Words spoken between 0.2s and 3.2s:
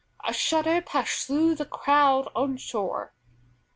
A shudder passed through the crowd on shore.